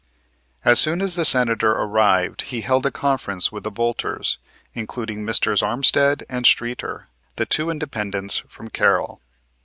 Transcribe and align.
As 0.65 0.79
soon 0.79 0.99
as 0.99 1.13
the 1.13 1.23
Senator 1.23 1.73
arrived 1.73 2.41
he 2.49 2.61
held 2.61 2.87
a 2.87 2.91
conference 2.91 3.51
with 3.51 3.61
the 3.65 3.69
bolters, 3.69 4.39
including 4.73 5.23
Messrs. 5.23 5.61
Armstead 5.61 6.23
and 6.27 6.43
Streeter, 6.47 7.07
the 7.35 7.45
two 7.45 7.69
independents 7.69 8.37
from 8.47 8.69
Carroll. 8.71 9.21